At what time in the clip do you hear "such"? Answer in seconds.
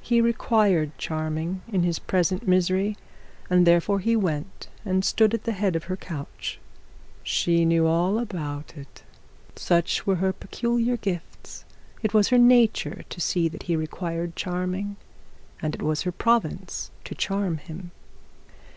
9.54-10.04